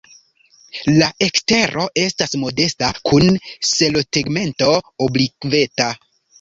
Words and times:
La 1.01 1.09
ekstero 1.25 1.83
etas 2.05 2.33
modesta 2.45 2.91
kun 3.11 3.37
selotegmento 3.75 4.75
oblikveta. 5.09 5.95